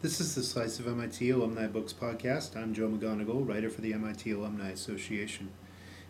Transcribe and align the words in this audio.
This 0.00 0.20
is 0.20 0.36
the 0.36 0.44
Slice 0.44 0.78
of 0.78 0.86
MIT 0.86 1.28
Alumni 1.28 1.66
Books 1.66 1.92
podcast. 1.92 2.56
I'm 2.56 2.72
Joe 2.72 2.88
McGonagle, 2.88 3.48
writer 3.48 3.68
for 3.68 3.80
the 3.80 3.92
MIT 3.94 4.30
Alumni 4.30 4.70
Association. 4.70 5.50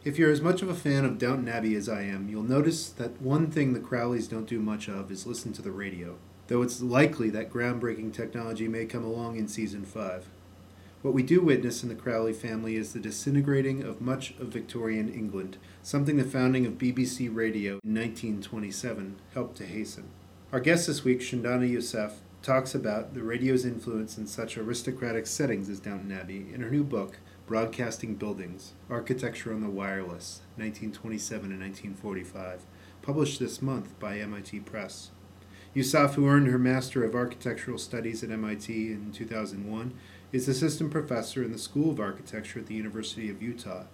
If 0.05 0.19
you're 0.19 0.31
as 0.31 0.43
much 0.43 0.61
of 0.61 0.69
a 0.69 0.75
fan 0.75 1.07
of 1.07 1.17
Downton 1.17 1.49
Abbey 1.49 1.75
as 1.75 1.89
I 1.89 2.03
am, 2.03 2.29
you'll 2.29 2.43
notice 2.43 2.91
that 2.91 3.19
one 3.23 3.51
thing 3.51 3.73
the 3.73 3.81
Crawleys 3.81 4.29
don't 4.29 4.45
do 4.47 4.61
much 4.61 4.91
of 4.91 5.11
is 5.11 5.27
listen 5.27 5.55
to 5.55 5.63
the 5.63 5.71
radio, 5.71 6.17
though 6.49 6.61
it's 6.61 6.83
likely 6.83 7.31
that 7.31 7.51
groundbreaking 7.51 8.13
technology 8.13 8.69
may 8.69 8.85
come 8.85 9.07
along 9.07 9.39
in 9.39 9.49
season 9.49 9.87
5. 9.87 10.27
What 11.01 11.15
we 11.15 11.23
do 11.23 11.41
witness 11.41 11.83
in 11.83 11.89
the 11.89 11.95
Crawley 11.95 12.35
family 12.35 12.77
is 12.77 12.93
the 12.93 13.01
disintegrating 13.01 13.83
of 13.83 14.03
much 14.03 14.33
of 14.33 14.49
Victorian 14.49 15.09
England, 15.09 15.57
something 15.83 16.19
the 16.19 16.25
founding 16.25 16.67
of 16.67 16.75
BBC 16.75 17.35
Radio 17.35 17.81
in 17.83 17.95
1927 17.95 19.17
helped 19.33 19.57
to 19.57 19.65
hasten. 19.65 20.11
Our 20.53 20.61
guest 20.61 20.89
this 20.89 21.05
week, 21.05 21.21
Shundana 21.21 21.73
Yusaf, 21.73 22.17
talks 22.43 22.75
about 22.75 23.15
the 23.15 23.23
radio's 23.23 23.65
influence 23.65 24.17
in 24.17 24.27
such 24.27 24.57
aristocratic 24.57 25.27
settings 25.27 25.69
as 25.69 25.81
Downton 25.81 26.13
Abbey 26.13 26.47
in 26.53 26.61
her 26.61 26.71
new 26.71 26.85
book, 26.85 27.19
Broadcasting 27.47 28.15
Buildings 28.15 28.73
Architecture 28.89 29.53
on 29.53 29.61
the 29.61 29.71
Wireless, 29.71 30.43
1927 30.57 31.51
and 31.51 31.61
1945, 31.61 32.63
published 33.03 33.41
this 33.41 33.61
month 33.61 33.99
by 33.99 34.19
MIT 34.19 34.61
Press. 34.61 35.11
Yusaf, 35.75 36.15
who 36.15 36.27
earned 36.27 36.49
her 36.49 36.59
Master 36.59 37.05
of 37.05 37.15
Architectural 37.15 37.79
Studies 37.79 38.23
at 38.23 38.31
MIT 38.31 38.93
in 38.93 39.13
2001, 39.13 39.95
is 40.33 40.49
assistant 40.49 40.91
professor 40.91 41.43
in 41.43 41.53
the 41.53 41.59
School 41.59 41.91
of 41.91 42.01
Architecture 42.01 42.61
at 42.61 42.67
the 42.67 42.75
University 42.75 43.31
of 43.31 43.43
Utah. 43.43 43.85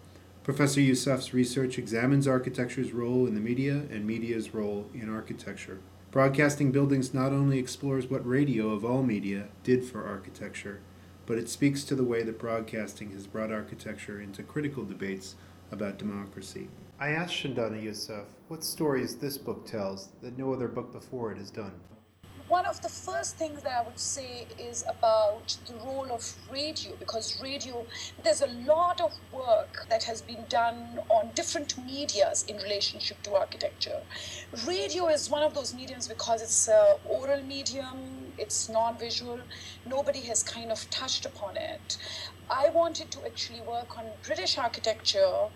Professor 0.43 0.81
Yusaf's 0.81 1.33
research 1.33 1.79
examines 1.79 2.29
architecture's 2.29 2.93
role 2.93 3.27
in 3.27 3.35
the 3.35 3.41
media 3.41 3.85
and 3.91 4.07
media's 4.07 4.53
role 4.53 4.91
in 4.93 5.13
architecture. 5.13 5.79
Broadcasting 6.15 6.71
Buildings 6.71 7.13
not 7.13 7.33
only 7.33 7.59
explores 7.59 8.09
what 8.09 8.25
radio 8.25 8.71
of 8.71 8.85
all 8.85 9.03
media 9.03 9.49
did 9.65 9.85
for 9.85 10.07
architecture, 10.07 10.79
but 11.27 11.39
it 11.39 11.49
speaks 11.49 11.83
to 11.83 11.97
the 11.97 12.05
way 12.05 12.23
that 12.23 12.39
broadcasting 12.39 13.11
has 13.11 13.27
brought 13.27 13.51
architecture 13.51 14.21
into 14.21 14.45
critical 14.45 14.85
debates 14.85 15.35
about 15.73 15.99
democracy. 15.99 16.69
I 17.01 17.09
asked 17.09 17.35
Shundana 17.35 17.83
Yusaf 17.83 18.27
what 18.47 18.63
stories 18.63 19.17
this 19.17 19.37
book 19.37 19.67
tells 19.67 20.11
that 20.23 20.39
no 20.39 20.53
other 20.53 20.69
book 20.69 20.93
before 20.93 21.33
it 21.33 21.39
has 21.39 21.51
done 21.51 21.73
one 22.49 22.67
of 22.67 22.81
the 22.83 22.89
first 22.89 23.37
things 23.37 23.63
that 23.63 23.73
I 23.73 23.83
would 23.83 23.99
say 23.99 24.47
is 24.59 24.85
about 24.89 25.57
the 25.67 25.75
role 25.77 26.09
of 26.11 26.35
radio 26.53 26.95
because 26.97 27.41
radio, 27.43 27.87
there's 28.23 28.43
a 28.43 28.49
lot 28.67 29.01
of 29.01 29.13
work 29.33 29.87
that 29.89 30.05
has 30.05 30.21
been 30.21 30.45
done 30.49 31.01
on 31.09 31.31
different 31.35 31.77
medias 31.85 32.45
in 32.47 32.57
relationship 32.59 33.23
to 33.23 33.35
architecture. 33.35 34.01
Radio 34.67 35.09
is 35.09 35.31
one 35.31 35.43
of 35.43 35.55
those 35.55 35.75
mediums 35.75 36.07
because 36.07 36.43
it's 36.43 36.69
an 36.69 36.97
oral 37.09 37.43
medium, 37.43 38.33
it's 38.37 38.69
non 38.69 38.99
visual, 38.99 39.41
nobody 39.87 40.21
has 40.21 40.43
kind 40.43 40.71
of 40.71 40.89
touched 40.91 41.25
upon 41.25 41.57
it. 41.57 41.97
I 42.51 42.69
wanted 42.71 43.11
to 43.13 43.25
actually 43.25 43.63
work 43.63 43.97
on 43.97 44.05
British 44.23 44.59
architecture 44.59 45.49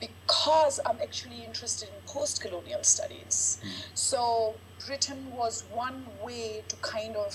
because 0.00 0.78
I'm 0.84 0.98
actually 1.00 1.44
interested 1.44 1.88
in 1.88 1.94
post 2.06 2.42
colonial 2.42 2.82
studies. 2.82 3.58
Mm. 3.64 3.70
So, 3.94 4.54
Britain 4.86 5.32
was 5.32 5.64
one 5.72 6.06
way 6.22 6.62
to 6.68 6.76
kind 6.76 7.16
of 7.16 7.34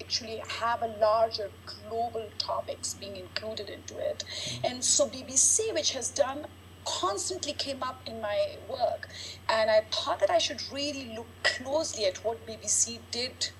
actually 0.00 0.42
have 0.60 0.82
a 0.82 0.88
larger 1.00 1.50
global 1.66 2.28
topics 2.38 2.94
being 2.94 3.16
included 3.16 3.68
into 3.70 3.96
it. 3.98 4.24
Mm. 4.28 4.70
And 4.70 4.84
so, 4.84 5.08
BBC, 5.08 5.72
which 5.72 5.92
has 5.92 6.10
done 6.10 6.46
constantly 6.84 7.52
came 7.52 7.82
up 7.82 8.00
in 8.06 8.22
my 8.22 8.56
work 8.66 9.06
and 9.50 9.70
i 9.70 9.82
thought 9.92 10.18
that 10.18 10.30
i 10.30 10.38
should 10.38 10.62
really 10.72 11.12
look 11.14 11.26
closely 11.42 12.06
at 12.06 12.16
what 12.24 12.44
bbc 12.46 12.98
did 13.10 13.50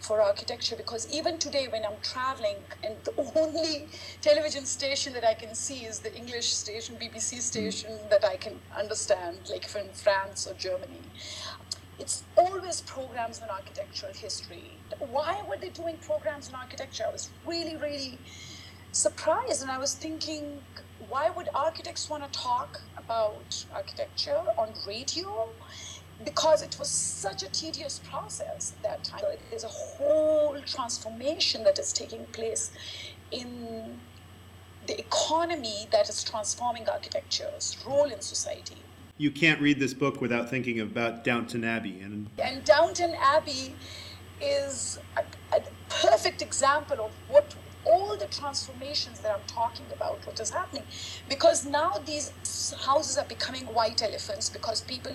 for 0.00 0.20
architecture 0.20 0.74
because 0.76 1.06
even 1.12 1.38
today 1.38 1.68
when 1.68 1.84
I'm 1.84 2.00
traveling 2.02 2.56
and 2.82 2.96
the 3.04 3.12
only 3.38 3.86
television 4.22 4.64
station 4.64 5.12
that 5.12 5.24
I 5.24 5.34
can 5.34 5.54
see 5.54 5.84
is 5.84 6.00
the 6.00 6.14
English 6.14 6.52
station, 6.52 6.96
BBC 6.96 7.40
station 7.40 7.92
that 8.08 8.24
I 8.24 8.36
can 8.36 8.58
understand, 8.76 9.38
like 9.50 9.68
from 9.68 9.88
France 9.92 10.46
or 10.46 10.54
Germany. 10.54 11.02
It's 12.00 12.24
always 12.36 12.80
programs 12.80 13.42
on 13.42 13.50
architectural 13.50 14.14
history. 14.14 14.70
Why 14.98 15.42
were 15.46 15.58
they 15.58 15.68
doing 15.68 15.98
programs 15.98 16.48
on 16.48 16.54
architecture? 16.54 17.04
I 17.06 17.12
was 17.12 17.30
really, 17.46 17.76
really 17.76 18.18
surprised 18.92 19.62
and 19.62 19.70
I 19.70 19.78
was 19.78 19.94
thinking, 19.94 20.62
why 21.08 21.30
would 21.30 21.48
architects 21.54 22.08
want 22.08 22.24
to 22.24 22.30
talk 22.38 22.80
about 22.96 23.64
architecture 23.74 24.42
on 24.56 24.70
radio? 24.86 25.50
because 26.24 26.62
it 26.62 26.76
was 26.78 26.88
such 26.88 27.42
a 27.42 27.48
tedious 27.48 28.00
process 28.10 28.74
at 28.76 28.82
that 28.82 29.04
time. 29.04 29.22
There's 29.48 29.64
a 29.64 29.68
whole 29.68 30.56
transformation 30.66 31.64
that 31.64 31.78
is 31.78 31.92
taking 31.92 32.26
place 32.26 32.70
in 33.30 33.98
the 34.86 34.98
economy 34.98 35.88
that 35.92 36.08
is 36.08 36.22
transforming 36.22 36.88
architecture's 36.88 37.76
role 37.86 38.10
in 38.10 38.20
society. 38.20 38.76
You 39.20 39.30
can't 39.30 39.60
read 39.60 39.78
this 39.78 39.92
book 39.92 40.22
without 40.22 40.48
thinking 40.48 40.80
about 40.80 41.24
Downton 41.24 41.62
Abbey. 41.62 42.00
And, 42.00 42.30
and 42.42 42.64
Downton 42.64 43.14
Abbey 43.20 43.74
is 44.40 44.98
a, 45.14 45.22
a 45.54 45.60
perfect 45.90 46.40
example 46.40 47.04
of 47.04 47.10
what 47.28 47.54
all 47.84 48.16
the 48.16 48.24
transformations 48.28 49.20
that 49.20 49.32
I'm 49.32 49.46
talking 49.46 49.84
about, 49.92 50.26
what 50.26 50.40
is 50.40 50.48
happening. 50.48 50.84
Because 51.28 51.66
now 51.66 52.00
these 52.06 52.32
houses 52.80 53.18
are 53.18 53.26
becoming 53.26 53.66
white 53.66 54.02
elephants 54.02 54.48
because 54.48 54.80
people, 54.80 55.12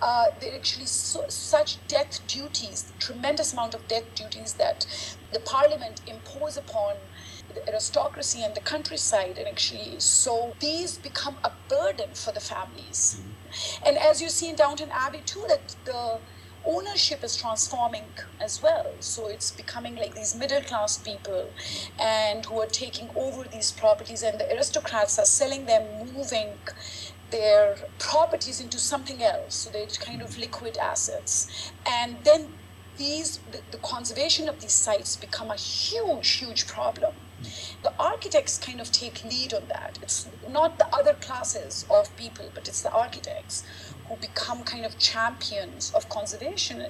uh, 0.00 0.26
they're 0.40 0.54
actually 0.54 0.86
so, 0.86 1.26
such 1.28 1.76
death 1.88 2.26
duties, 2.26 2.90
tremendous 3.00 3.52
amount 3.52 3.74
of 3.74 3.86
death 3.86 4.14
duties 4.14 4.54
that 4.54 4.86
the 5.30 5.40
parliament 5.40 6.00
impose 6.06 6.56
upon 6.56 6.94
the 7.54 7.68
aristocracy 7.68 8.42
and 8.42 8.54
the 8.54 8.60
countryside 8.60 9.38
and 9.38 9.46
actually 9.46 9.98
so 9.98 10.54
these 10.60 10.98
become 10.98 11.36
a 11.44 11.52
burden 11.68 12.10
for 12.14 12.32
the 12.32 12.40
families 12.40 13.20
mm-hmm. 13.20 13.88
and 13.88 13.98
as 13.98 14.22
you 14.22 14.28
see 14.28 14.48
in 14.48 14.56
downton 14.56 14.88
abbey 14.90 15.22
too 15.26 15.44
that 15.48 15.76
the 15.84 16.18
ownership 16.64 17.24
is 17.24 17.36
transforming 17.36 18.04
as 18.40 18.62
well. 18.62 18.86
So 19.00 19.28
it's 19.28 19.50
becoming 19.50 19.96
like 19.96 20.14
these 20.14 20.34
middle 20.34 20.62
class 20.62 20.98
people 20.98 21.50
and 21.98 22.44
who 22.44 22.60
are 22.60 22.66
taking 22.66 23.10
over 23.16 23.44
these 23.48 23.72
properties 23.72 24.22
and 24.22 24.38
the 24.38 24.52
aristocrats 24.54 25.18
are 25.18 25.24
selling 25.24 25.66
them, 25.66 26.12
moving 26.14 26.48
their 27.30 27.76
properties 27.98 28.60
into 28.60 28.78
something 28.78 29.22
else. 29.22 29.54
So 29.54 29.70
they're 29.70 29.86
kind 29.86 30.22
of 30.22 30.38
liquid 30.38 30.76
assets. 30.76 31.72
And 31.86 32.16
then 32.24 32.48
these 32.98 33.40
the, 33.50 33.60
the 33.70 33.78
conservation 33.78 34.48
of 34.48 34.60
these 34.60 34.72
sites 34.72 35.16
become 35.16 35.50
a 35.50 35.56
huge, 35.56 36.30
huge 36.30 36.66
problem. 36.66 37.14
The 37.82 37.92
architects 37.98 38.58
kind 38.58 38.80
of 38.80 38.92
take 38.92 39.24
lead 39.24 39.54
on 39.54 39.68
that. 39.68 39.98
It's 40.02 40.28
not 40.48 40.78
the 40.78 40.86
other 40.94 41.14
classes 41.14 41.84
of 41.90 42.14
people, 42.16 42.50
but 42.54 42.68
it's 42.68 42.82
the 42.82 42.92
architects 42.92 43.64
who 44.08 44.16
become 44.16 44.62
kind 44.62 44.84
of 44.84 44.98
champions 44.98 45.92
of 45.94 46.08
conservation. 46.08 46.84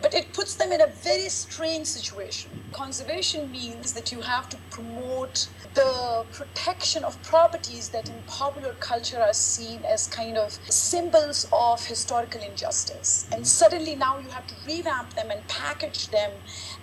But 0.00 0.14
it 0.14 0.32
puts 0.32 0.54
them 0.54 0.72
in 0.72 0.80
a 0.80 0.86
very 0.86 1.28
strange 1.28 1.86
situation. 1.86 2.50
Conservation 2.72 3.50
means 3.50 3.92
that 3.94 4.12
you 4.12 4.20
have 4.20 4.48
to 4.50 4.56
promote 4.70 5.48
the 5.74 6.24
protection 6.32 7.04
of 7.04 7.20
properties 7.22 7.88
that 7.90 8.08
in 8.08 8.22
popular 8.26 8.74
culture 8.80 9.20
are 9.20 9.32
seen 9.32 9.84
as 9.84 10.06
kind 10.06 10.36
of 10.36 10.58
symbols 10.68 11.48
of 11.52 11.84
historical 11.84 12.40
injustice. 12.42 13.28
And 13.32 13.46
suddenly 13.46 13.94
now 13.94 14.18
you 14.18 14.28
have 14.28 14.46
to 14.46 14.54
revamp 14.66 15.14
them 15.14 15.30
and 15.30 15.46
package 15.48 16.08
them 16.08 16.32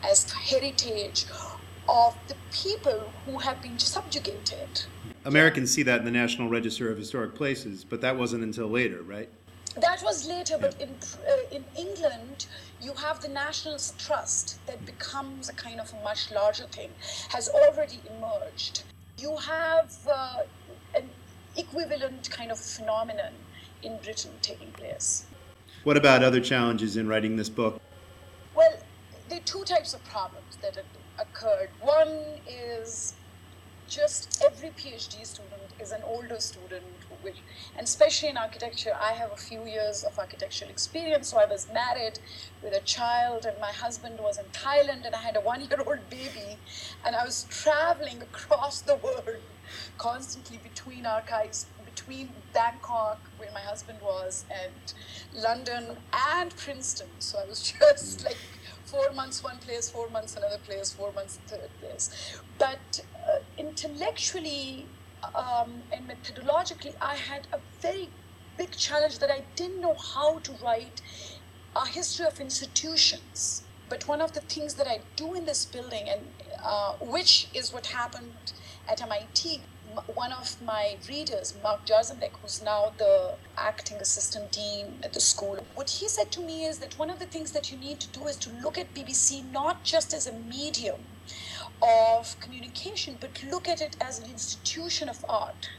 as 0.04 0.32
heritage 0.32 1.26
of 1.88 2.16
the 2.28 2.36
people 2.52 3.12
who 3.26 3.38
have 3.40 3.62
been 3.62 3.78
subjugated. 3.80 4.86
Americans 5.26 5.72
see 5.72 5.84
that 5.84 6.00
in 6.00 6.06
the 6.06 6.12
National 6.12 6.50
Register 6.50 6.92
of 6.92 6.98
Historic 6.98 7.36
Places, 7.36 7.84
but 7.84 8.02
that 8.02 8.18
wasn't 8.18 8.44
until 8.44 8.68
later, 8.68 9.02
right? 9.02 9.30
That 9.78 10.02
was 10.04 10.28
later, 10.28 10.58
but 10.60 10.80
in 10.80 10.90
uh, 10.90 11.56
in 11.56 11.66
England, 11.78 12.46
you 12.82 12.94
have 12.94 13.22
the 13.22 13.28
National 13.28 13.78
Trust 13.98 14.66
that 14.68 14.86
becomes 14.86 15.50
a 15.50 15.54
kind 15.54 15.80
of 15.82 15.92
a 15.94 16.04
much 16.04 16.32
larger 16.32 16.66
thing, 16.66 16.92
has 17.30 17.50
already 17.50 18.00
emerged. 18.16 18.84
You 19.18 19.36
have 19.36 19.94
uh, 20.10 20.44
an 20.96 21.10
equivalent 21.58 22.30
kind 22.30 22.52
of 22.52 22.60
phenomenon 22.60 23.34
in 23.84 23.98
Britain 24.04 24.32
taking 24.42 24.72
place. 24.72 25.26
What 25.84 25.98
about 25.98 26.24
other 26.24 26.40
challenges 26.40 26.96
in 26.98 27.08
writing 27.08 27.36
this 27.36 27.50
book? 27.50 27.82
Well, 28.56 28.74
there 29.30 29.40
are 29.40 29.44
two 29.44 29.64
types 29.66 29.94
of 29.94 30.04
problems 30.06 30.58
that 30.62 30.78
occurred. 31.20 31.70
One 31.82 32.20
is 32.48 33.14
just 33.88 34.44
every 34.44 34.70
PhD 34.70 35.26
student 35.26 35.62
is 35.80 35.92
an 35.92 36.02
older 36.06 36.40
student, 36.40 36.84
which, 37.22 37.38
and 37.78 37.86
especially 37.86 38.30
in 38.30 38.38
architecture, 38.38 38.92
I 39.00 39.12
have 39.14 39.32
a 39.32 39.38
few 39.38 39.66
years 39.66 40.04
of 40.04 40.18
architectural 40.18 40.72
experience. 40.72 41.30
So 41.30 41.38
I 41.38 41.46
was 41.46 41.68
married 41.74 42.20
with 42.64 42.74
a 42.74 42.82
child, 42.82 43.46
and 43.46 43.60
my 43.60 43.72
husband 43.72 44.20
was 44.20 44.38
in 44.38 44.46
Thailand, 44.46 45.06
and 45.06 45.14
I 45.14 45.20
had 45.20 45.36
a 45.36 45.42
one-year-old 45.42 46.10
baby, 46.10 46.58
and 47.06 47.16
I 47.16 47.24
was 47.24 47.46
traveling 47.50 48.22
across 48.22 48.82
the 48.82 48.96
world 48.96 49.42
constantly 49.98 50.58
between 50.58 51.06
archives, 51.06 51.68
between 51.84 52.30
Bangkok, 52.54 53.20
where 53.38 53.52
my 53.54 53.62
husband 53.62 54.00
was, 54.02 54.46
and 54.52 54.94
London 55.34 55.98
and 56.14 56.56
Princeton. 56.56 57.08
So 57.20 57.40
I 57.40 57.48
was 57.48 57.74
just 57.80 58.26
like 58.26 58.38
four 58.96 59.12
months 59.14 59.44
one 59.44 59.58
place, 59.58 59.90
four 59.90 60.10
months 60.10 60.36
another 60.36 60.58
place, 60.66 60.94
four 60.94 61.12
months 61.12 61.40
third 61.48 61.70
place. 61.82 62.40
But 62.58 63.02
uh, 63.28 63.40
intellectually 63.58 64.86
um, 65.34 65.82
and 65.92 66.08
methodologically, 66.08 66.94
I 67.02 67.16
had 67.16 67.48
a 67.52 67.60
very 67.82 68.10
big 68.58 68.72
challenge 68.72 69.20
that 69.20 69.32
I 69.32 69.44
didn't 69.56 69.82
know 69.82 69.96
how 69.96 70.40
to 70.40 70.52
write 70.64 71.02
a 71.76 71.86
history 71.86 72.26
of 72.26 72.40
institutions. 72.40 73.64
But 73.90 74.08
one 74.08 74.22
of 74.22 74.32
the 74.34 74.42
things 74.42 74.76
that 74.76 74.88
I 74.88 75.02
do 75.16 75.36
in 75.36 75.46
this 75.46 75.66
building, 75.66 76.10
and 76.10 76.22
uh, 76.64 76.94
which 77.02 77.48
is 77.54 77.74
what 77.74 77.88
happened 77.88 78.54
at 78.90 79.02
MIT, 79.02 79.62
one 80.14 80.32
of 80.32 80.62
my 80.62 80.98
readers, 81.08 81.54
Mark 81.64 81.86
Jarzombek, 81.86 82.32
who's 82.42 82.62
now 82.62 82.94
the 82.98 83.36
acting 83.58 83.98
assistant 83.98 84.52
dean 84.52 85.00
at 85.04 85.14
the 85.14 85.20
school, 85.20 85.66
what 85.76 85.90
he 85.90 86.08
said 86.08 86.32
to 86.32 86.42
me 86.42 86.66
is 86.66 86.80
that 86.80 86.98
one 87.00 87.10
of 87.10 87.20
the 87.20 87.26
things 87.26 87.52
that 87.52 87.72
you 87.72 87.78
need 87.78 88.00
to 88.00 88.08
do 88.20 88.26
is 88.28 88.36
to 88.38 88.50
look 88.62 88.78
at 88.78 88.94
BBC 88.94 89.52
not 89.52 89.84
just 89.84 90.14
as 90.14 90.28
a 90.28 90.34
medium 90.34 91.02
of 91.82 92.40
communication, 92.40 93.18
but 93.20 93.44
look 93.50 93.68
at 93.68 93.82
it 93.82 93.96
as 94.02 94.20
an 94.20 94.30
institution 94.30 95.10
of 95.10 95.26
art. 95.28 95.70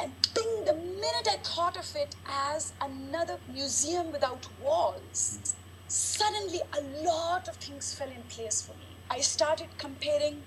And 0.00 0.12
bing, 0.34 0.64
the 0.64 0.74
minute 0.74 1.28
I 1.30 1.36
thought 1.42 1.76
of 1.76 1.94
it 1.94 2.16
as 2.26 2.72
another 2.80 3.38
museum 3.52 4.10
without 4.10 4.48
walls, 4.62 5.54
suddenly 5.86 6.60
a 6.72 7.04
lot 7.04 7.48
of 7.48 7.56
things 7.56 7.94
fell 7.94 8.10
in 8.10 8.22
place 8.28 8.62
for 8.62 8.72
me. 8.72 8.96
I 9.10 9.20
started 9.20 9.68
comparing 9.78 10.42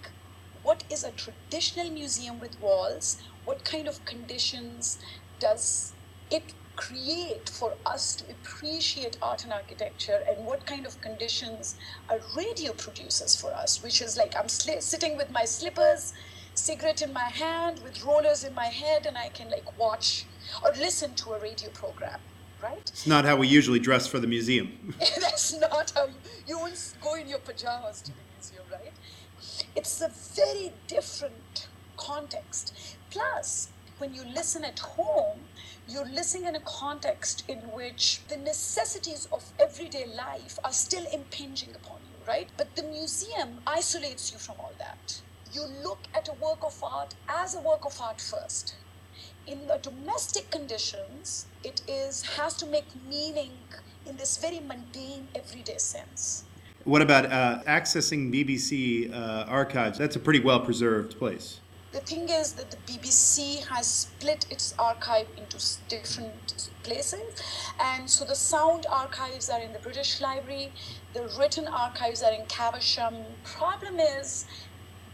what 0.68 0.84
is 0.92 1.06
a 1.06 1.12
traditional 1.12 1.90
museum 1.90 2.42
with 2.42 2.60
walls, 2.60 3.22
what 3.46 3.64
kind 3.64 3.88
of 3.88 4.04
conditions 4.04 5.00
does 5.40 5.94
it 6.30 6.54
create 6.76 7.50
for 7.50 7.76
us 7.86 8.18
to 8.18 8.26
appreciate 8.30 9.18
art 9.22 9.46
and 9.46 9.54
architecture? 9.54 10.20
And 10.28 10.46
what 10.46 10.66
kind 10.66 10.86
of 10.86 11.00
conditions 11.00 11.78
a 12.10 12.18
radio 12.36 12.74
produces 12.74 13.40
for 13.40 13.54
us? 13.54 13.82
Which 13.82 14.02
is 14.02 14.18
like 14.18 14.34
i'm 14.38 14.48
sli- 14.48 14.82
sitting 14.82 15.16
with 15.16 15.32
my 15.32 15.46
slippers 15.46 16.12
cigarette 16.54 17.02
in 17.02 17.14
my 17.14 17.30
hand 17.44 17.80
with 17.84 18.04
rollers 18.04 18.44
in 18.44 18.54
my 18.54 18.66
head 18.66 19.06
and 19.06 19.16
i 19.18 19.30
can 19.30 19.48
like 19.50 19.78
watch 19.78 20.26
or 20.64 20.72
listen 20.72 21.14
to 21.14 21.34
a 21.34 21.40
radio 21.40 21.70
program 21.70 22.20
right? 22.60 22.82
It's 22.90 23.06
not 23.06 23.24
how 23.24 23.36
we 23.36 23.48
usually 23.48 23.78
dress 23.80 24.08
for 24.08 24.20
the 24.20 24.26
museum. 24.26 24.96
That's 25.22 25.54
not 25.60 25.92
how 25.96 26.08
you, 26.08 26.16
you 26.48 26.58
won't 26.58 26.96
go 27.00 27.14
in 27.14 27.28
your 27.28 27.38
pajamas 27.38 28.02
to 28.02 28.12
the 28.12 28.24
museum 28.34 28.64
right 28.72 28.97
it's 29.78 30.02
a 30.02 30.12
very 30.36 30.74
different 30.88 31.68
context 31.96 32.74
plus 33.12 33.70
when 34.00 34.14
you 34.14 34.24
listen 34.26 34.66
at 34.66 34.80
home 34.80 35.40
you're 35.90 36.06
listening 36.06 36.48
in 36.48 36.56
a 36.56 36.60
context 36.62 37.44
in 37.48 37.60
which 37.60 38.20
the 38.28 38.36
necessities 38.36 39.26
of 39.32 39.54
everyday 39.58 40.06
life 40.06 40.60
are 40.66 40.74
still 40.74 41.06
impinging 41.14 41.70
upon 41.76 42.00
you, 42.12 42.28
right? 42.28 42.50
But 42.58 42.76
the 42.76 42.84
museum 42.84 43.62
isolates 43.66 44.34
you 44.34 44.38
from 44.38 44.56
all 44.60 44.74
that. 44.80 45.22
You 45.54 45.62
look 45.82 46.00
at 46.14 46.28
a 46.28 46.34
work 46.34 46.66
of 46.66 46.84
art 46.84 47.16
as 47.30 47.56
a 47.56 47.62
work 47.62 47.86
of 47.86 48.02
art 48.02 48.20
first. 48.20 48.76
In 49.46 49.68
the 49.68 49.78
domestic 49.78 50.52
conditions, 50.52 51.46
it 51.64 51.82
is 51.88 52.22
has 52.36 52.54
to 52.56 52.66
make 52.66 52.88
meaning 53.10 53.52
in 54.06 54.18
this 54.18 54.36
very 54.36 54.60
mundane, 54.60 55.30
everyday 55.34 55.78
sense. 55.78 56.44
What 56.88 57.02
about 57.02 57.26
uh, 57.26 57.64
accessing 57.68 58.34
BBC 58.34 59.14
uh, 59.14 59.44
archives? 59.48 59.98
That's 59.98 60.16
a 60.16 60.20
pretty 60.20 60.40
well 60.40 60.62
preserved 60.62 61.20
place 61.20 61.60
the 61.98 62.00
thing 62.00 62.30
is 62.30 62.54
that 62.54 62.70
the 62.70 62.78
BBC 62.86 63.66
has 63.66 63.88
split 63.88 64.46
its 64.52 64.76
archive 64.78 65.28
into 65.36 65.58
different 65.88 66.70
places, 66.84 67.42
and 67.80 68.08
so 68.08 68.24
the 68.24 68.36
sound 68.36 68.86
archives 68.88 69.50
are 69.50 69.62
in 69.62 69.74
the 69.74 69.80
British 69.80 70.22
Library, 70.22 70.72
the 71.14 71.28
written 71.40 71.68
archives 71.68 72.22
are 72.22 72.34
in 72.34 72.46
Caversham. 72.46 73.16
Problem 73.44 74.00
is 74.00 74.46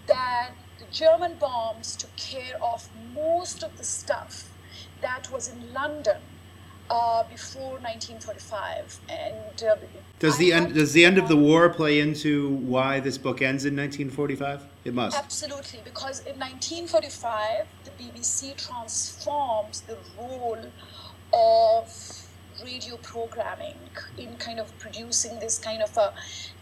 that 0.08 0.52
the 0.80 0.86
German 0.92 1.36
bombs 1.40 1.96
took 1.96 2.14
care 2.18 2.58
of 2.62 2.90
most 3.14 3.64
of 3.64 3.78
the 3.78 3.86
stuff 3.86 4.50
that 5.02 5.31
was 5.31 5.48
in 5.48 5.74
London 5.74 6.18
uh, 6.90 7.24
before 7.30 7.80
1945. 7.80 9.00
And 9.10 9.64
uh, 9.64 9.76
does 10.20 10.38
the 10.38 10.54
end 10.54 10.74
does 10.74 10.94
the 10.94 11.06
end 11.06 11.18
of 11.18 11.28
the 11.28 11.38
war 11.38 11.70
play 11.70 12.00
into 12.00 12.56
why 12.56 13.00
this 13.00 13.18
book 13.18 13.42
ends 13.42 13.66
in 13.66 13.76
1945? 13.76 14.64
It 14.86 14.94
must. 14.94 15.18
Absolutely, 15.18 15.80
because 15.84 16.20
in 16.20 16.40
1945 16.40 17.66
the 17.86 17.92
BBC 17.92 18.56
transforms 18.68 19.82
the 19.82 19.98
role 20.18 20.66
of 21.34 22.24
radio 22.64 22.98
programming 22.98 23.76
in 24.18 24.36
kind 24.38 24.60
of 24.60 24.78
producing 24.78 25.40
this 25.40 25.58
kind 25.58 25.82
of 25.82 25.96
a 25.98 26.14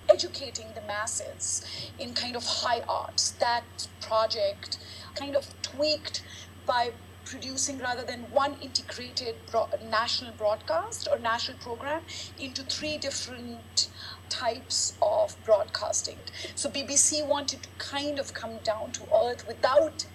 educating 0.10 0.68
the 0.76 0.82
masses 0.82 1.66
in 2.00 2.14
kind 2.14 2.36
of 2.36 2.44
high 2.44 2.82
arts. 2.88 3.32
That 3.32 3.64
project 4.02 4.78
kind 5.16 5.36
of 5.36 5.48
tweaked 5.62 6.24
by 6.66 6.92
producing 7.32 7.80
rather 7.80 8.04
than 8.04 8.20
one 8.32 8.56
integrated 8.62 9.36
bro- 9.50 9.70
national 9.90 10.34
broadcast 10.34 11.08
or 11.10 11.18
national 11.18 11.58
program 11.60 12.02
into 12.38 12.62
three 12.64 12.98
different 12.98 13.90
types 14.28 14.94
of 15.02 15.36
broadcasting. 15.46 16.18
So 16.56 16.70
BBC 16.70 17.26
wanted 17.26 17.64
to 17.64 17.70
kind 17.78 18.20
of 18.20 18.34
come 18.34 18.58
down 18.64 18.92
to 18.92 19.02
earth 19.24 19.48
without 19.48 20.06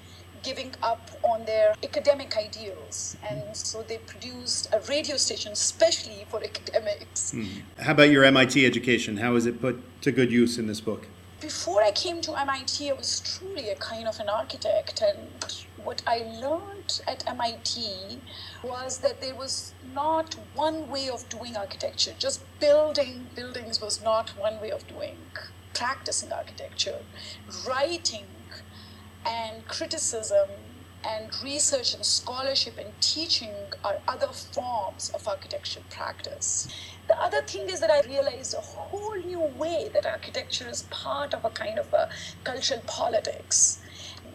giving 0.42 0.74
up 0.82 1.10
on 1.22 1.44
their 1.46 1.74
academic 1.82 2.36
ideals. 2.36 3.16
And 3.28 3.56
so 3.56 3.82
they 3.82 3.98
produced 3.98 4.68
a 4.72 4.80
radio 4.80 5.16
station 5.16 5.52
especially 5.52 6.26
for 6.28 6.44
academics. 6.44 7.32
Hmm. 7.32 7.46
How 7.78 7.92
about 7.92 8.10
your 8.10 8.24
MIT 8.24 8.64
education? 8.66 9.16
How 9.16 9.34
is 9.36 9.46
it 9.46 9.60
put 9.60 9.80
to 10.02 10.12
good 10.12 10.30
use 10.30 10.58
in 10.58 10.66
this 10.66 10.82
book? 10.82 11.08
Before 11.40 11.82
I 11.82 11.90
came 11.90 12.20
to 12.22 12.38
MIT, 12.38 12.90
I 12.90 12.94
was 12.94 13.20
truly 13.20 13.70
a 13.70 13.76
kind 13.76 14.06
of 14.06 14.20
an 14.20 14.28
architect 14.28 15.02
and 15.02 15.18
what 15.86 16.02
I 16.04 16.18
learned 16.18 17.00
at 17.06 17.22
MIT 17.28 18.20
was 18.64 18.98
that 18.98 19.20
there 19.20 19.36
was 19.36 19.72
not 19.94 20.34
one 20.54 20.90
way 20.90 21.08
of 21.08 21.28
doing 21.28 21.56
architecture. 21.56 22.12
Just 22.18 22.42
building 22.58 23.28
buildings 23.36 23.80
was 23.80 24.02
not 24.02 24.30
one 24.36 24.60
way 24.60 24.72
of 24.72 24.86
doing 24.88 25.16
practicing 25.74 26.32
architecture. 26.32 26.98
Writing 27.68 28.26
and 29.24 29.64
criticism 29.68 30.48
and 31.04 31.30
research 31.44 31.94
and 31.94 32.04
scholarship 32.04 32.78
and 32.78 33.00
teaching 33.00 33.54
are 33.84 33.98
other 34.08 34.32
forms 34.32 35.10
of 35.14 35.28
architecture 35.28 35.82
practice. 35.88 36.66
The 37.06 37.16
other 37.16 37.42
thing 37.42 37.70
is 37.70 37.78
that 37.78 37.90
I 37.90 38.00
realized 38.00 38.54
a 38.54 38.60
whole 38.60 39.14
new 39.14 39.40
way 39.40 39.88
that 39.94 40.04
architecture 40.04 40.68
is 40.68 40.82
part 40.90 41.32
of 41.32 41.44
a 41.44 41.50
kind 41.50 41.78
of 41.78 41.92
a 41.92 42.08
cultural 42.42 42.80
politics 42.88 43.82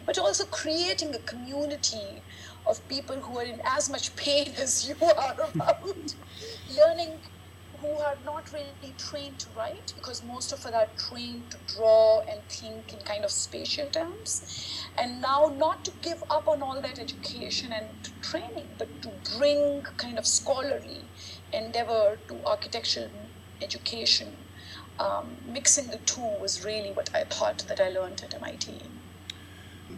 but 0.06 0.18
also 0.18 0.44
creating 0.46 1.14
a 1.14 1.18
community 1.20 2.22
of 2.66 2.86
people 2.88 3.16
who 3.16 3.38
are 3.38 3.44
in 3.44 3.60
as 3.64 3.90
much 3.90 4.14
pain 4.16 4.52
as 4.58 4.88
you 4.88 4.96
are 5.06 5.36
about. 5.54 6.14
Learning 6.76 7.18
who 7.82 7.88
are 7.98 8.16
not 8.24 8.52
really 8.52 8.94
trained 8.96 9.36
to 9.40 9.48
write 9.56 9.92
because 9.96 10.22
most 10.22 10.52
of 10.52 10.64
us 10.64 10.72
are 10.72 10.86
trained 10.96 11.50
to 11.50 11.56
draw 11.74 12.20
and 12.20 12.40
think 12.48 12.92
in 12.92 13.00
kind 13.00 13.24
of 13.24 13.30
spatial 13.30 13.86
terms. 13.88 14.86
And 14.96 15.20
now 15.20 15.52
not 15.58 15.84
to 15.86 15.90
give 16.00 16.22
up 16.30 16.46
on 16.46 16.62
all 16.62 16.80
that 16.80 17.00
education 17.00 17.72
and 17.72 17.88
training 18.22 18.68
but 18.78 19.02
to 19.02 19.10
bring 19.36 19.82
kind 19.96 20.16
of 20.16 20.26
scholarly 20.26 21.02
endeavor 21.52 22.18
to 22.28 22.46
architectural 22.46 23.10
education. 23.60 24.36
Um, 25.00 25.36
mixing 25.46 25.88
the 25.88 25.96
two 25.98 26.20
was 26.40 26.64
really 26.64 26.92
what 26.92 27.10
i 27.14 27.24
thought 27.24 27.64
that 27.66 27.80
i 27.80 27.88
learned 27.88 28.22
at 28.22 28.40
mit 28.40 28.68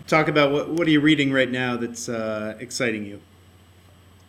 talk 0.06 0.28
about 0.28 0.52
what 0.52 0.68
what 0.68 0.86
are 0.86 0.90
you 0.90 1.00
reading 1.00 1.32
right 1.32 1.50
now 1.50 1.76
that's 1.76 2.08
uh, 2.08 2.56
exciting 2.58 3.06
you. 3.06 3.20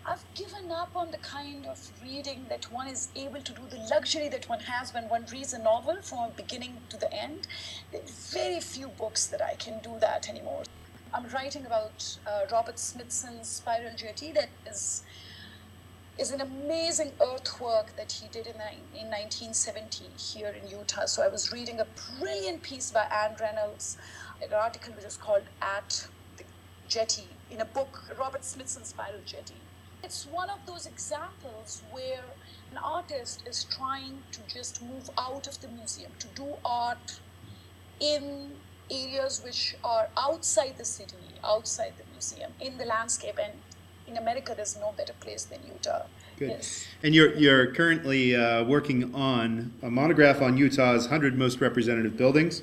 I've 0.05 0.24
given 0.36 0.72
up 0.72 0.96
on 0.96 1.12
the 1.12 1.17
kind 1.17 1.65
of 1.65 1.91
reading 2.01 2.46
that 2.50 2.72
one 2.72 2.88
is 2.88 3.10
able 3.15 3.41
to 3.41 3.51
do, 3.51 3.62
the 3.70 3.79
luxury 3.89 4.29
that 4.29 4.48
one 4.48 4.60
has 4.60 4.94
when 4.94 5.10
one 5.10 5.25
reads 5.32 5.53
a 5.53 5.60
novel 5.60 5.98
from 6.01 6.32
beginning 6.38 6.77
to 6.89 6.98
the 6.98 7.12
end. 7.12 7.48
There 7.91 8.01
are 8.01 8.08
very 8.32 8.60
few 8.60 8.88
books 8.88 9.25
that 9.27 9.41
I 9.41 9.55
can 9.55 9.79
do 9.82 9.98
that 10.00 10.29
anymore. 10.29 10.63
I'm 11.12 11.27
writing 11.29 11.65
about 11.65 12.17
uh, 12.27 12.41
Robert 12.51 12.77
Smithson's 12.77 13.48
Spiral 13.48 13.96
Jetty 13.96 14.32
that 14.34 14.50
is 14.70 15.03
is 16.17 16.32
an 16.32 16.39
amazing 16.39 17.12
earthwork 17.22 17.94
that 17.98 18.10
he 18.10 18.27
did 18.29 18.48
in, 18.48 18.55
in 18.94 19.10
1970 19.10 20.05
here 20.17 20.55
in 20.62 20.70
Utah. 20.70 21.05
So 21.08 21.22
I 21.22 21.27
was 21.27 21.51
reading 21.51 21.82
a 21.82 21.88
brilliant 22.20 22.63
piece 22.63 22.89
by 22.89 23.03
Anne 23.12 23.36
Reynolds 23.39 23.98
an 24.42 24.54
article 24.54 24.94
which 24.94 25.06
is 25.06 25.18
called 25.18 25.44
At 25.62 26.08
the 26.38 26.44
Jetty 26.88 27.27
in 27.51 27.62
a 27.62 27.65
book, 27.65 28.04
Robert 28.20 28.44
Smithson's 28.44 28.89
Spiral 28.89 29.22
Jetty. 29.25 29.56
It's 30.04 30.25
one 30.25 30.50
of 30.50 30.60
those 30.65 30.86
examples 30.86 31.82
where 31.92 32.24
an 32.72 32.77
artist 32.77 33.44
is 33.48 33.63
trying 33.63 34.20
to 34.32 34.39
just 34.54 34.82
move 34.82 35.10
out 35.18 35.48
of 35.48 35.60
the 35.62 35.68
museum, 35.68 36.12
to 36.20 36.27
do 36.36 36.56
art 36.63 37.20
in 38.00 38.51
areas 38.92 39.42
which 39.44 39.75
are 39.84 40.10
outside 40.18 40.75
the 40.77 40.86
city, 40.86 41.15
outside 41.44 41.94
the 41.98 42.04
museum, 42.12 42.51
in 42.60 42.77
the 42.77 42.86
landscape. 42.86 43.39
And 43.42 43.54
in 44.08 44.18
America, 44.18 44.54
there's 44.56 44.77
no 44.77 44.94
better 44.96 45.13
place 45.20 45.46
than 45.46 45.60
Utah 45.65 46.04
Good. 46.38 46.50
Yes. 46.50 46.86
And 47.01 47.15
you're 47.15 47.34
you're 47.36 47.68
currently 47.68 48.36
uh, 48.36 48.63
working 48.63 49.13
on 49.15 49.74
a 49.82 49.89
monograph 49.89 50.42
on 50.42 50.58
Utah's 50.58 51.04
100 51.04 51.38
most 51.38 51.62
representative 51.62 52.18
buildings 52.18 52.62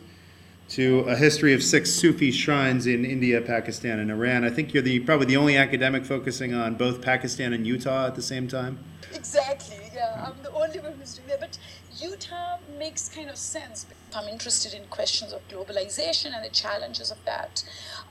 to 0.71 1.00
a 1.00 1.16
history 1.16 1.52
of 1.52 1.62
six 1.62 1.90
Sufi 1.90 2.31
shrines 2.31 2.87
in 2.87 3.04
India, 3.04 3.40
Pakistan, 3.40 3.99
and 3.99 4.11
Iran. 4.11 4.45
I 4.45 4.50
think 4.50 4.73
you're 4.73 4.83
the 4.83 5.00
probably 5.00 5.26
the 5.26 5.37
only 5.37 5.57
academic 5.57 6.04
focusing 6.04 6.54
on 6.54 6.75
both 6.76 7.02
Pakistan 7.02 7.52
and 7.52 7.66
Utah 7.66 8.07
at 8.07 8.14
the 8.14 8.23
same 8.23 8.49
time. 8.49 8.78
Exactly. 9.14 9.76
Yeah, 9.95 10.26
I'm 10.26 10.42
the 10.42 10.52
only 10.52 10.81
one 10.81 10.95
who's 10.99 11.14
doing 11.14 11.28
that. 11.28 11.40
But 11.40 11.59
Utah 11.99 12.59
makes 12.78 13.09
kind 13.09 13.28
of 13.28 13.37
sense. 13.37 13.87
I'm 14.14 14.28
interested 14.28 14.73
in 14.75 14.85
questions 14.87 15.33
of 15.33 15.47
globalization 15.49 16.35
and 16.35 16.45
the 16.45 16.50
challenges 16.50 17.11
of 17.11 17.19
that, 17.25 17.64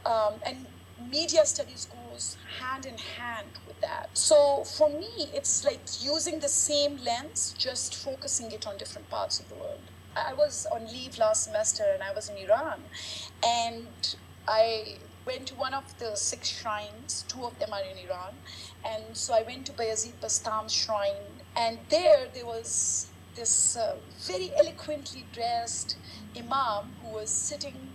um, 0.06 0.34
and 0.46 0.66
media 1.10 1.46
studies 1.46 1.88
goes 2.12 2.38
hand 2.60 2.86
in 2.86 2.98
hand 2.98 3.48
with 3.68 3.80
that. 3.82 4.10
So 4.14 4.64
for 4.64 4.90
me, 4.90 5.30
it's 5.34 5.66
like 5.66 5.80
using 6.00 6.40
the 6.40 6.48
same 6.48 6.98
lens, 7.04 7.56
just 7.58 7.96
focusing 7.96 8.52
it 8.52 8.68
on 8.68 8.78
different 8.78 9.10
parts 9.10 9.40
of 9.40 9.50
the 9.50 9.56
world. 9.56 9.80
I 10.16 10.34
was 10.34 10.68
on 10.72 10.88
leave 10.88 11.18
last 11.18 11.46
semester 11.46 11.84
and 11.94 12.04
I 12.04 12.14
was 12.14 12.30
in 12.30 12.38
Iran, 12.38 12.82
and 13.46 14.16
I 14.48 14.98
went 15.26 15.48
to 15.48 15.56
one 15.56 15.74
of 15.74 15.98
the 16.00 16.16
six 16.16 16.50
shrines. 16.50 17.26
Two 17.28 17.44
of 17.46 17.58
them 17.60 17.72
are 17.74 17.82
in 17.82 17.98
Iran, 17.98 18.34
and 18.86 19.16
so 19.16 19.34
I 19.34 19.44
went 19.44 19.66
to 19.68 19.72
Bayazid 19.74 20.14
Bastam's 20.22 20.74
shrine, 20.74 21.42
and 21.56 21.80
there 21.90 22.28
there 22.34 22.46
was 22.46 23.08
this 23.36 23.78
uh, 23.78 23.96
very 24.28 24.52
eloquently 24.58 25.26
dressed 25.32 25.96
imam 26.36 26.92
who 27.02 27.10
was 27.14 27.30
sitting 27.30 27.90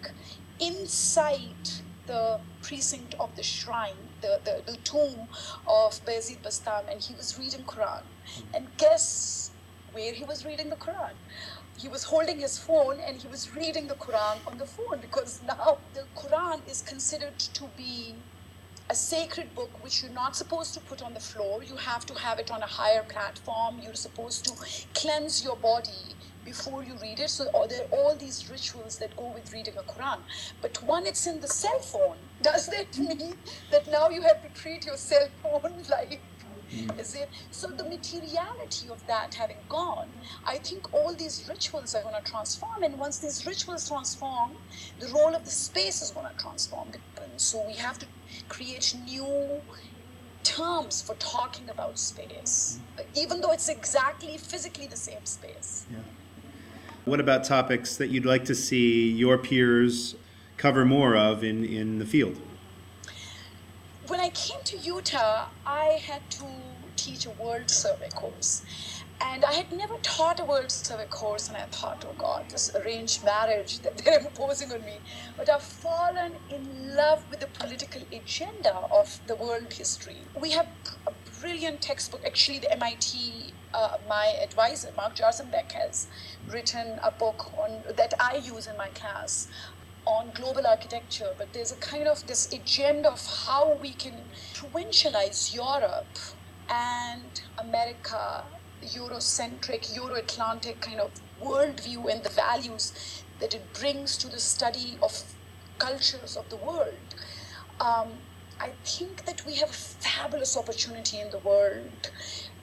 inside 0.59 1.69
the 2.07 2.41
precinct 2.63 3.15
of 3.19 3.35
the 3.37 3.43
shrine, 3.43 3.97
the, 4.21 4.41
the, 4.45 4.63
the 4.71 4.79
tomb 4.79 5.29
of 5.67 6.05
Bayezid 6.05 6.43
Bastam, 6.43 6.91
and 6.91 7.03
he 7.03 7.15
was 7.15 7.39
reading 7.39 7.65
Quran. 7.65 8.03
And 8.55 8.69
guess 8.77 9.51
where 9.93 10.13
he 10.13 10.25
was 10.25 10.45
reading 10.45 10.71
the 10.71 10.77
Quran? 10.77 11.13
He 11.79 11.89
was 11.89 12.05
holding 12.05 12.41
his 12.41 12.59
phone 12.59 13.01
and 13.01 13.21
he 13.21 13.29
was 13.29 13.55
reading 13.55 13.87
the 13.87 13.97
Quran 13.97 14.39
on 14.47 14.57
the 14.57 14.65
phone 14.67 14.99
because 15.01 15.41
now 15.47 15.79
the 15.93 16.05
Quran 16.17 16.61
is 16.69 16.81
considered 16.81 17.39
to 17.39 17.65
be 17.77 18.15
a 18.89 18.95
sacred 18.95 19.55
book 19.55 19.83
which 19.83 20.03
you're 20.03 20.13
not 20.13 20.37
supposed 20.37 20.73
to 20.75 20.81
put 20.81 21.03
on 21.03 21.13
the 21.13 21.21
floor. 21.21 21.63
You 21.63 21.77
have 21.77 22.07
to 22.07 22.15
have 22.15 22.39
it 22.39 22.51
on 22.51 22.63
a 22.63 22.67
higher 22.67 23.03
platform. 23.03 23.81
You're 23.83 23.95
supposed 23.95 24.45
to 24.47 24.53
cleanse 24.95 25.45
your 25.45 25.57
body 25.57 26.15
before 26.47 26.83
you 26.83 26.95
read 27.03 27.21
it. 27.21 27.29
So 27.29 27.45
there 27.69 27.83
are 27.83 27.91
all 27.91 28.15
these 28.15 28.49
rituals 28.51 28.99
that 28.99 29.15
go 29.17 29.27
with 29.35 29.53
reading 29.53 29.75
a 29.77 29.83
Quran. 29.83 30.21
But 30.63 30.83
when 30.83 31.05
it's 31.05 31.27
in 31.27 31.41
the 31.41 31.49
cell 31.49 31.81
phone, 31.81 32.17
does 32.43 32.69
that 32.69 32.99
mean 32.99 33.35
that 33.71 33.91
now 33.91 34.09
you 34.09 34.23
have 34.23 34.41
to 34.43 34.49
treat 34.61 34.87
your 34.87 34.97
cell 34.97 35.29
phone 35.43 35.75
like 35.91 36.21
Mm. 36.73 36.99
is 37.01 37.15
it? 37.15 37.29
So 37.51 37.69
the 37.69 37.85
materiality 37.85 38.89
of 38.91 39.07
that 39.07 39.35
having 39.35 39.57
gone 39.69 40.09
i 40.45 40.57
think 40.59 40.93
all 40.93 41.15
these 41.15 41.47
rituals 41.49 41.95
are 41.95 42.03
going 42.03 42.15
to 42.23 42.31
transform 42.31 42.83
and 42.83 42.99
once 42.99 43.19
these 43.19 43.47
rituals 43.47 43.89
transform 43.89 44.51
the 44.99 45.09
role 45.09 45.35
of 45.35 45.45
the 45.45 45.51
space 45.51 46.03
is 46.03 46.11
going 46.11 46.27
to 46.27 46.43
transform 46.43 46.89
so 47.37 47.65
we 47.67 47.75
have 47.75 47.99
to 47.99 48.07
create 48.49 48.97
new 49.07 49.61
terms 50.43 51.03
for 51.03 51.15
talking 51.17 51.69
about 51.69 51.99
space 51.99 52.81
mm. 52.99 53.05
even 53.15 53.41
though 53.41 53.53
it's 53.53 53.69
exactly 53.69 54.39
physically 54.39 54.87
the 54.87 54.97
same 54.97 55.25
space. 55.25 55.87
Yeah. 55.91 55.99
What 57.05 57.21
about 57.21 57.45
topics 57.45 57.97
that 57.99 58.09
you'd 58.09 58.27
like 58.27 58.45
to 58.47 58.55
see 58.55 59.11
your 59.11 59.39
peers 59.39 60.17
cover 60.57 60.85
more 60.85 61.17
of 61.17 61.45
in, 61.45 61.65
in 61.65 61.99
the 61.99 62.07
field? 62.07 62.41
When 64.09 64.21
I 64.21 64.29
came 64.29 64.61
to 64.67 64.77
Utah, 64.77 65.49
I 65.67 66.01
had 66.01 66.31
to 66.33 66.45
teach 66.95 67.27
a 67.27 67.31
World 67.31 67.69
Survey 67.69 68.09
course. 68.11 68.63
And 69.21 69.45
I 69.45 69.55
had 69.55 69.73
never 69.73 69.97
taught 69.99 70.39
a 70.39 70.45
World 70.45 70.71
Survey 70.71 71.07
course, 71.07 71.49
and 71.49 71.57
I 71.57 71.65
thought, 71.73 72.05
oh 72.09 72.15
God, 72.17 72.49
this 72.49 72.73
arranged 72.77 73.25
marriage 73.25 73.79
that 73.83 73.99
they're 73.99 74.21
imposing 74.21 74.71
on 74.71 74.85
me. 74.85 74.99
But 75.37 75.51
I've 75.51 75.63
fallen 75.63 76.35
in 76.51 76.95
love 76.95 77.29
with 77.31 77.41
the 77.41 77.49
political 77.49 78.03
agenda 78.13 78.77
of 78.93 79.21
the 79.27 79.35
world 79.35 79.73
history. 79.73 80.19
We 80.41 80.53
have 80.53 80.69
a 81.09 81.13
brilliant 81.41 81.83
textbook. 81.83 82.23
Actually, 82.25 82.61
the 82.61 82.73
MIT, 82.75 83.55
uh, 83.75 83.97
my 84.09 84.37
advisor, 84.41 84.93
Mark 84.97 85.17
Jarzombek, 85.17 85.73
has 85.73 86.07
written 86.49 87.01
a 87.03 87.11
book 87.11 87.51
on 87.59 87.83
that 87.97 88.15
I 88.21 88.37
use 88.37 88.69
in 88.69 88.77
my 88.77 88.89
class 88.91 89.49
on 90.07 90.31
global 90.35 90.67
architecture, 90.67 91.35
but 91.37 91.53
there's 91.53 91.73
a 91.73 91.77
kind 91.77 92.07
of 92.07 92.27
this 92.27 92.53
agenda 92.53 93.11
of 93.11 93.27
how 93.47 93.77
we 93.83 93.93
can 93.93 94.15
provincialize 94.55 95.55
Europe 95.55 96.19
and 96.69 97.43
America, 97.59 98.45
Eurocentric, 98.83 99.95
Euro 99.97 100.15
Atlantic 100.15 100.81
kind 100.81 101.01
of 101.01 101.11
worldview 101.43 102.11
and 102.11 102.23
the 102.23 102.31
values 102.31 103.25
that 103.41 103.53
it 103.53 103.73
brings 103.75 104.17
to 104.17 104.29
the 104.29 104.39
study 104.39 104.97
of 105.03 105.23
cultures 105.79 106.37
of 106.37 106.49
the 106.49 106.57
world. 106.57 107.15
Um, 107.81 108.09
I 108.59 108.71
think 108.85 109.27
that 109.27 109.45
we 109.45 109.57
have 109.57 109.71
a 109.71 109.73
fabulous 109.73 110.57
opportunity 110.57 111.21
in 111.21 111.31
the 111.31 111.39
world 111.39 112.11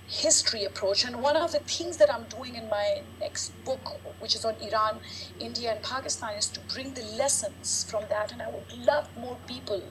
history 0.08 0.66
approach. 0.66 1.06
And 1.06 1.22
one 1.22 1.36
of 1.36 1.52
the 1.52 1.60
things 1.60 1.98
that 1.98 2.14
I'm 2.14 2.26
doing 2.26 2.56
in 2.56 2.70
my 2.70 3.02
next 3.20 3.52
book, 3.64 4.00
which 4.20 4.36
is 4.36 4.46
on 4.46 4.56
Iran, 4.56 5.00
India, 5.40 5.74
and 5.74 5.84
Pakistan, 5.84 6.36
is 6.38 6.48
to 6.50 6.60
bring 6.74 6.94
the 6.94 7.04
lessons 7.18 7.86
from 7.90 8.04
that. 8.10 8.32
And 8.32 8.42
I 8.42 8.50
would 8.50 8.86
love 8.86 9.08
more 9.18 9.38
people 9.48 9.82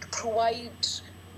to 0.00 0.08
provide 0.08 0.86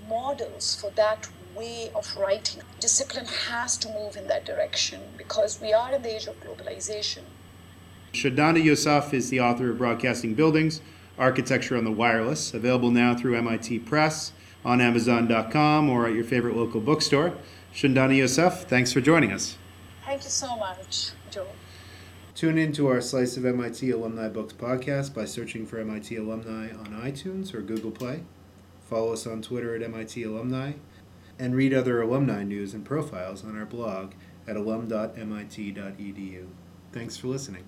models 0.07 0.75
for 0.79 0.89
that 0.91 1.27
way 1.55 1.91
of 1.95 2.15
writing. 2.17 2.61
Discipline 2.79 3.25
has 3.25 3.77
to 3.77 3.89
move 3.89 4.15
in 4.15 4.27
that 4.27 4.45
direction 4.45 5.01
because 5.17 5.59
we 5.61 5.73
are 5.73 5.93
in 5.93 6.01
the 6.01 6.15
age 6.15 6.27
of 6.27 6.39
globalization. 6.41 7.23
Shundana 8.13 8.61
Yusaf 8.63 9.13
is 9.13 9.29
the 9.29 9.39
author 9.39 9.71
of 9.71 9.77
Broadcasting 9.77 10.33
Buildings, 10.33 10.81
Architecture 11.17 11.77
on 11.77 11.85
the 11.85 11.91
Wireless, 11.91 12.53
available 12.53 12.91
now 12.91 13.15
through 13.15 13.35
MIT 13.37 13.79
Press, 13.79 14.33
on 14.63 14.81
Amazon.com, 14.81 15.89
or 15.89 16.07
at 16.07 16.13
your 16.13 16.23
favorite 16.23 16.55
local 16.55 16.81
bookstore. 16.81 17.33
Shundana 17.73 18.17
Yusaf, 18.17 18.63
thanks 18.65 18.91
for 18.91 19.01
joining 19.01 19.31
us. 19.31 19.57
Thank 20.05 20.23
you 20.23 20.29
so 20.29 20.55
much, 20.57 21.11
Joe. 21.29 21.47
Tune 22.35 22.57
in 22.57 22.71
to 22.73 22.87
our 22.87 23.01
Slice 23.01 23.37
of 23.37 23.45
MIT 23.45 23.91
Alumni 23.91 24.27
Books 24.29 24.53
podcast 24.53 25.13
by 25.13 25.25
searching 25.25 25.65
for 25.65 25.79
MIT 25.79 26.15
Alumni 26.15 26.69
on 26.71 26.87
iTunes 26.87 27.53
or 27.53 27.61
Google 27.61 27.91
Play. 27.91 28.23
Follow 28.89 29.13
us 29.13 29.25
on 29.27 29.41
Twitter 29.41 29.75
at 29.75 29.83
MIT 29.83 30.23
Alumni, 30.23 30.73
and 31.39 31.55
read 31.55 31.73
other 31.73 32.01
alumni 32.01 32.43
news 32.43 32.73
and 32.73 32.85
profiles 32.85 33.43
on 33.43 33.57
our 33.57 33.65
blog 33.65 34.13
at 34.47 34.55
alum.mit.edu. 34.55 36.47
Thanks 36.91 37.17
for 37.17 37.27
listening. 37.27 37.63